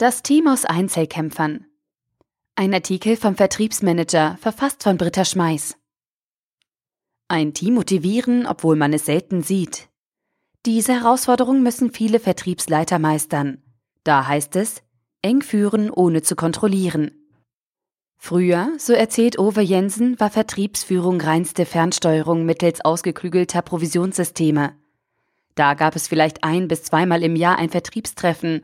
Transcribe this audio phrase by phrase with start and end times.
[0.00, 1.66] Das Team aus Einzelkämpfern.
[2.54, 5.76] Ein Artikel vom Vertriebsmanager, verfasst von Britta Schmeiß.
[7.28, 9.90] Ein Team motivieren, obwohl man es selten sieht.
[10.64, 13.62] Diese Herausforderung müssen viele Vertriebsleiter meistern.
[14.02, 14.82] Da heißt es,
[15.20, 17.10] eng führen, ohne zu kontrollieren.
[18.16, 24.72] Früher, so erzählt Ove Jensen, war Vertriebsführung reinste Fernsteuerung mittels ausgeklügelter Provisionssysteme.
[25.56, 28.62] Da gab es vielleicht ein bis zweimal im Jahr ein Vertriebstreffen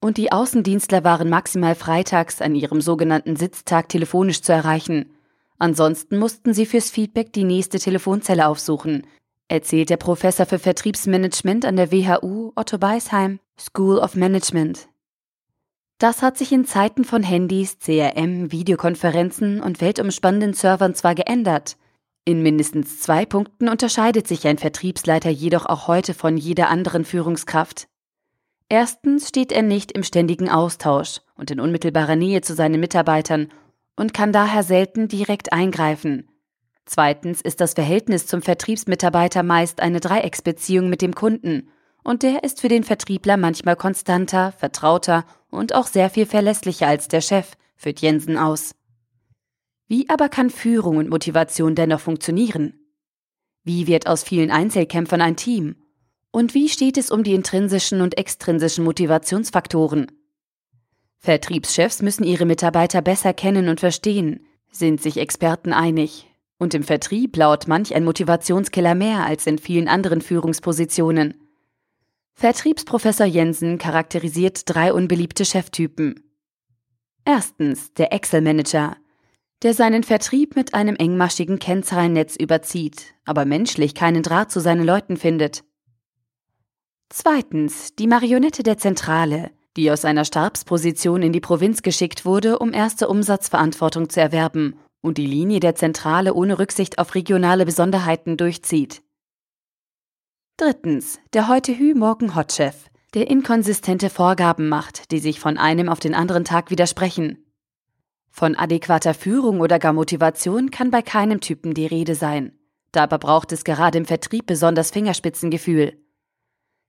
[0.00, 5.14] und die Außendienstler waren maximal freitags an ihrem sogenannten Sitztag telefonisch zu erreichen.
[5.58, 9.06] Ansonsten mussten sie fürs Feedback die nächste Telefonzelle aufsuchen,
[9.48, 14.88] erzählt der Professor für Vertriebsmanagement an der WHU Otto Beisheim School of Management.
[15.98, 21.78] Das hat sich in Zeiten von Handys, CRM, Videokonferenzen und weltumspannenden Servern zwar geändert,
[22.28, 27.86] in mindestens zwei Punkten unterscheidet sich ein Vertriebsleiter jedoch auch heute von jeder anderen Führungskraft.
[28.68, 33.52] Erstens steht er nicht im ständigen Austausch und in unmittelbarer Nähe zu seinen Mitarbeitern
[33.96, 36.28] und kann daher selten direkt eingreifen.
[36.84, 41.68] Zweitens ist das Verhältnis zum Vertriebsmitarbeiter meist eine Dreiecksbeziehung mit dem Kunden,
[42.04, 47.08] und der ist für den Vertriebler manchmal konstanter, vertrauter und auch sehr viel verlässlicher als
[47.08, 48.76] der Chef, führt Jensen aus.
[49.88, 52.78] Wie aber kann Führung und Motivation dennoch funktionieren?
[53.64, 55.74] Wie wird aus vielen Einzelkämpfern ein Team?
[56.36, 60.12] Und wie steht es um die intrinsischen und extrinsischen Motivationsfaktoren?
[61.16, 66.30] Vertriebschefs müssen ihre Mitarbeiter besser kennen und verstehen, sind sich Experten einig.
[66.58, 71.40] Und im Vertrieb laut manch ein Motivationskiller mehr als in vielen anderen Führungspositionen.
[72.34, 76.22] Vertriebsprofessor Jensen charakterisiert drei unbeliebte Cheftypen.
[77.24, 78.98] Erstens der Excel-Manager,
[79.62, 85.16] der seinen Vertrieb mit einem engmaschigen Kennzahlennetz überzieht, aber menschlich keinen Draht zu seinen Leuten
[85.16, 85.64] findet.
[87.08, 92.72] Zweitens die Marionette der Zentrale, die aus einer Stabsposition in die Provinz geschickt wurde, um
[92.72, 99.02] erste Umsatzverantwortung zu erwerben und die Linie der Zentrale ohne Rücksicht auf regionale Besonderheiten durchzieht.
[100.56, 106.00] Drittens der heute Hü morgen Hot-Chef, der inkonsistente Vorgaben macht, die sich von einem auf
[106.00, 107.44] den anderen Tag widersprechen.
[108.30, 112.58] Von adäquater Führung oder gar Motivation kann bei keinem Typen die Rede sein.
[112.92, 115.98] Dabei braucht es gerade im Vertrieb besonders Fingerspitzengefühl.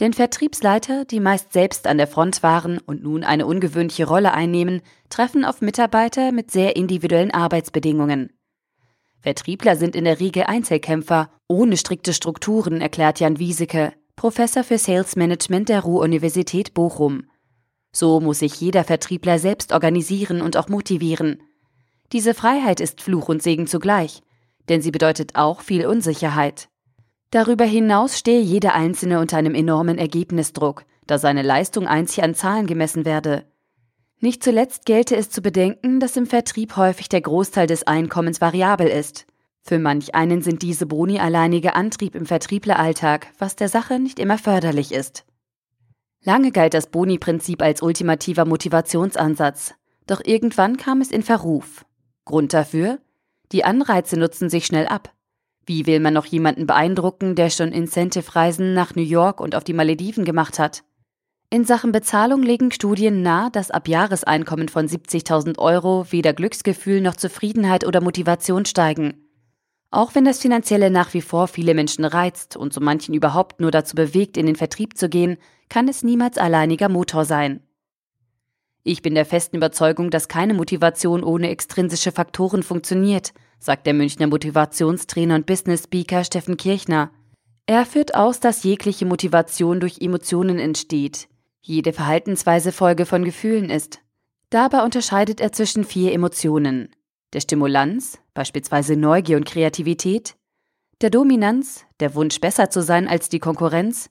[0.00, 4.80] Denn Vertriebsleiter, die meist selbst an der Front waren und nun eine ungewöhnliche Rolle einnehmen,
[5.10, 8.32] treffen auf Mitarbeiter mit sehr individuellen Arbeitsbedingungen.
[9.20, 15.16] Vertriebler sind in der Regel Einzelkämpfer, ohne strikte Strukturen, erklärt Jan Wieseke, Professor für Sales
[15.16, 17.24] Management der Ruhr-Universität Bochum.
[17.92, 21.42] So muss sich jeder Vertriebler selbst organisieren und auch motivieren.
[22.12, 24.22] Diese Freiheit ist Fluch und Segen zugleich,
[24.70, 26.70] denn sie bedeutet auch viel Unsicherheit.
[27.30, 32.66] Darüber hinaus stehe jeder Einzelne unter einem enormen Ergebnisdruck, da seine Leistung einzig an Zahlen
[32.66, 33.44] gemessen werde.
[34.18, 38.88] Nicht zuletzt gelte es zu bedenken, dass im Vertrieb häufig der Großteil des Einkommens variabel
[38.88, 39.26] ist.
[39.62, 44.36] Für manch einen sind diese Boni alleiniger Antrieb im Vertriebleralltag, was der Sache nicht immer
[44.36, 45.24] förderlich ist.
[46.22, 49.74] Lange galt das Boni-Prinzip als ultimativer Motivationsansatz,
[50.06, 51.84] doch irgendwann kam es in Verruf.
[52.24, 52.98] Grund dafür?
[53.52, 55.12] Die Anreize nutzen sich schnell ab.
[55.66, 59.72] Wie will man noch jemanden beeindrucken, der schon Incentive-Reisen nach New York und auf die
[59.72, 60.82] Malediven gemacht hat?
[61.50, 67.16] In Sachen Bezahlung legen Studien nahe, dass ab Jahreseinkommen von 70.000 Euro weder Glücksgefühl noch
[67.16, 69.26] Zufriedenheit oder Motivation steigen.
[69.90, 73.72] Auch wenn das Finanzielle nach wie vor viele Menschen reizt und so manchen überhaupt nur
[73.72, 75.36] dazu bewegt, in den Vertrieb zu gehen,
[75.68, 77.60] kann es niemals alleiniger Motor sein.
[78.84, 84.26] Ich bin der festen Überzeugung, dass keine Motivation ohne extrinsische Faktoren funktioniert, sagt der Münchner
[84.26, 87.10] Motivationstrainer und Business Speaker Steffen Kirchner.
[87.66, 91.28] Er führt aus, dass jegliche Motivation durch Emotionen entsteht,
[91.60, 94.00] jede Verhaltensweise Folge von Gefühlen ist.
[94.48, 96.88] Dabei unterscheidet er zwischen vier Emotionen.
[97.32, 100.34] Der Stimulanz, beispielsweise Neugier und Kreativität,
[101.00, 104.10] der Dominanz, der Wunsch besser zu sein als die Konkurrenz,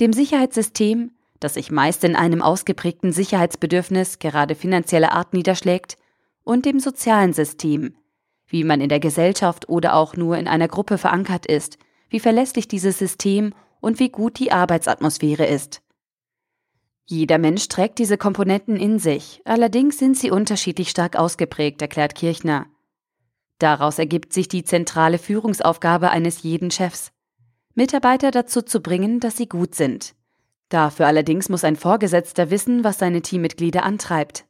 [0.00, 5.96] dem Sicherheitssystem, das sich meist in einem ausgeprägten Sicherheitsbedürfnis gerade finanzieller Art niederschlägt,
[6.44, 7.96] und dem sozialen System,
[8.48, 11.78] wie man in der Gesellschaft oder auch nur in einer Gruppe verankert ist,
[12.08, 15.82] wie verlässlich dieses System und wie gut die Arbeitsatmosphäre ist.
[17.04, 22.66] Jeder Mensch trägt diese Komponenten in sich, allerdings sind sie unterschiedlich stark ausgeprägt, erklärt Kirchner.
[23.58, 27.12] Daraus ergibt sich die zentrale Führungsaufgabe eines jeden Chefs.
[27.74, 30.14] Mitarbeiter dazu zu bringen, dass sie gut sind.
[30.68, 34.46] Dafür allerdings muss ein Vorgesetzter wissen, was seine Teammitglieder antreibt.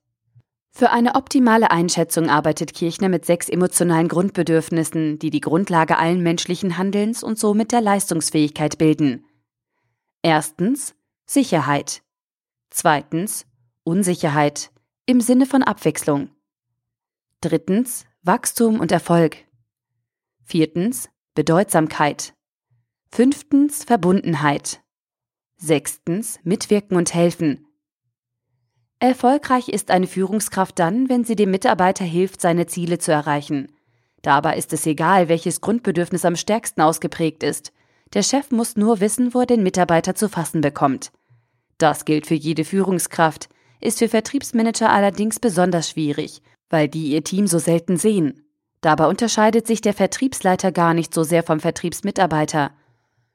[0.76, 6.76] Für eine optimale Einschätzung arbeitet Kirchner mit sechs emotionalen Grundbedürfnissen, die die Grundlage allen menschlichen
[6.76, 9.25] Handelns und somit der Leistungsfähigkeit bilden.
[10.20, 10.94] Erstens
[11.25, 12.02] Sicherheit.
[12.69, 13.46] Zweitens
[13.84, 14.70] Unsicherheit
[15.06, 16.28] im Sinne von Abwechslung.
[17.40, 19.38] Drittens Wachstum und Erfolg.
[20.44, 22.34] Viertens Bedeutsamkeit.
[23.11, 24.82] Fünftens Verbundenheit.
[25.56, 27.65] Sechstens Mitwirken und helfen.
[28.98, 33.69] Erfolgreich ist eine Führungskraft dann, wenn sie dem Mitarbeiter hilft, seine Ziele zu erreichen.
[34.22, 37.72] Dabei ist es egal, welches Grundbedürfnis am stärksten ausgeprägt ist.
[38.14, 41.12] Der Chef muss nur wissen, wo er den Mitarbeiter zu fassen bekommt.
[41.76, 43.50] Das gilt für jede Führungskraft,
[43.81, 46.40] ist für Vertriebsmanager allerdings besonders schwierig,
[46.70, 48.44] weil die ihr Team so selten sehen.
[48.81, 52.70] Dabei unterscheidet sich der Vertriebsleiter gar nicht so sehr vom Vertriebsmitarbeiter.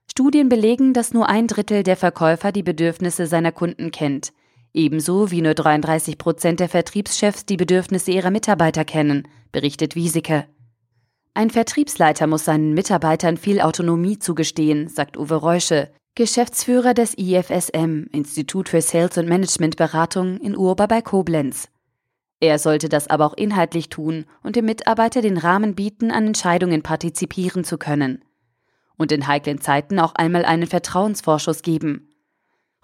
[0.09, 4.33] Studien belegen, dass nur ein Drittel der Verkäufer die Bedürfnisse seiner Kunden kennt,
[4.73, 10.45] ebenso wie nur 33 Prozent der Vertriebschefs die Bedürfnisse ihrer Mitarbeiter kennen, berichtet Wieseke.
[11.33, 18.67] Ein Vertriebsleiter muss seinen Mitarbeitern viel Autonomie zugestehen, sagt Uwe Reusche, Geschäftsführer des IFSM, Institut
[18.67, 21.69] für Sales und Management Beratung in Urba bei Koblenz.
[22.41, 26.81] Er sollte das aber auch inhaltlich tun und dem Mitarbeiter den Rahmen bieten, an Entscheidungen
[26.81, 28.25] partizipieren zu können.
[28.97, 32.09] Und in heiklen Zeiten auch einmal einen Vertrauensvorschuss geben.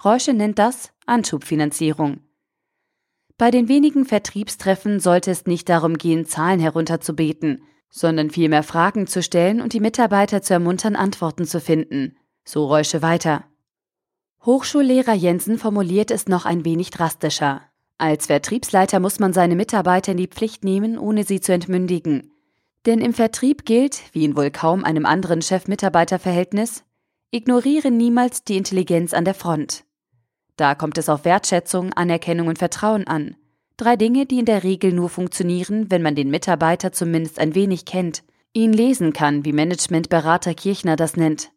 [0.04, 2.20] Reusche nennt das Anschubfinanzierung.
[3.38, 9.24] Bei den wenigen Vertriebstreffen sollte es nicht darum gehen, Zahlen herunterzubeten, sondern vielmehr Fragen zu
[9.24, 12.16] stellen und die Mitarbeiter zu ermuntern, Antworten zu finden.
[12.46, 13.46] So Reusche weiter.
[14.46, 17.62] Hochschullehrer Jensen formuliert es noch ein wenig drastischer.
[17.98, 22.32] Als Vertriebsleiter muss man seine Mitarbeiter in die Pflicht nehmen, ohne sie zu entmündigen.
[22.86, 26.84] Denn im Vertrieb gilt, wie in wohl kaum einem anderen Chef-Mitarbeiter-Verhältnis,
[27.32, 29.84] ignoriere niemals die Intelligenz an der Front.
[30.58, 33.36] Da kommt es auf Wertschätzung, Anerkennung und Vertrauen an.
[33.78, 37.86] Drei Dinge, die in der Regel nur funktionieren, wenn man den Mitarbeiter zumindest ein wenig
[37.86, 38.24] kennt,
[38.54, 41.52] ihn lesen kann, wie Managementberater Kirchner das nennt.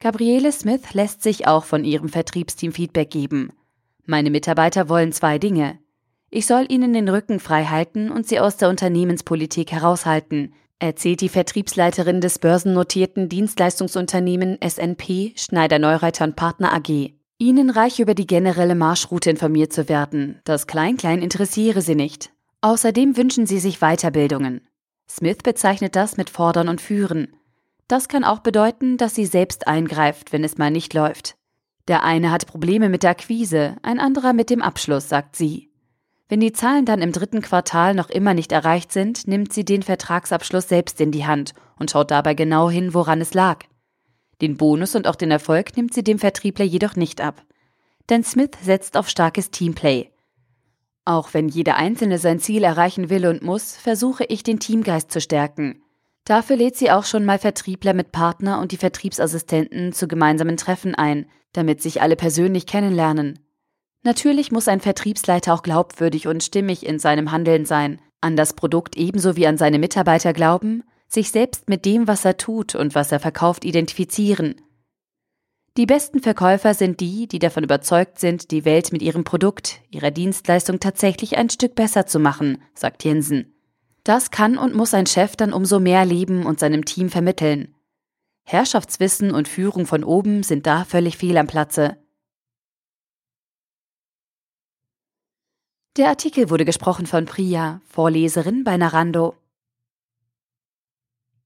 [0.00, 3.52] Gabriele Smith lässt sich auch von ihrem Vertriebsteam Feedback geben.
[4.04, 5.78] Meine Mitarbeiter wollen zwei Dinge.
[6.30, 11.28] Ich soll ihnen den Rücken frei halten und sie aus der Unternehmenspolitik heraushalten, erzählt die
[11.28, 17.19] Vertriebsleiterin des börsennotierten Dienstleistungsunternehmen SNP Schneider Neureiter und Partner AG.
[17.42, 20.38] Ihnen reich über die generelle Marschroute informiert zu werden.
[20.44, 22.30] Das Klein-Klein interessiere Sie nicht.
[22.60, 24.60] Außerdem wünschen Sie sich Weiterbildungen.
[25.08, 27.34] Smith bezeichnet das mit Fordern und Führen.
[27.88, 31.34] Das kann auch bedeuten, dass sie selbst eingreift, wenn es mal nicht läuft.
[31.88, 35.70] Der eine hat Probleme mit der Akquise, ein anderer mit dem Abschluss, sagt sie.
[36.28, 39.82] Wenn die Zahlen dann im dritten Quartal noch immer nicht erreicht sind, nimmt sie den
[39.82, 43.64] Vertragsabschluss selbst in die Hand und schaut dabei genau hin, woran es lag.
[44.40, 47.42] Den Bonus und auch den Erfolg nimmt sie dem Vertriebler jedoch nicht ab.
[48.08, 50.10] Denn Smith setzt auf starkes Teamplay.
[51.04, 55.20] Auch wenn jeder Einzelne sein Ziel erreichen will und muss, versuche ich den Teamgeist zu
[55.20, 55.82] stärken.
[56.24, 60.94] Dafür lädt sie auch schon mal Vertriebler mit Partner und die Vertriebsassistenten zu gemeinsamen Treffen
[60.94, 63.38] ein, damit sich alle persönlich kennenlernen.
[64.02, 68.96] Natürlich muss ein Vertriebsleiter auch glaubwürdig und stimmig in seinem Handeln sein, an das Produkt
[68.96, 73.12] ebenso wie an seine Mitarbeiter glauben sich selbst mit dem, was er tut und was
[73.12, 74.60] er verkauft, identifizieren.
[75.76, 80.10] Die besten Verkäufer sind die, die davon überzeugt sind, die Welt mit ihrem Produkt, ihrer
[80.10, 83.54] Dienstleistung tatsächlich ein Stück besser zu machen, sagt Jensen.
[84.04, 87.74] Das kann und muss ein Chef dann umso mehr leben und seinem Team vermitteln.
[88.44, 91.96] Herrschaftswissen und Führung von oben sind da völlig fehl am Platze.
[95.96, 99.39] Der Artikel wurde gesprochen von Priya, Vorleserin bei Narando.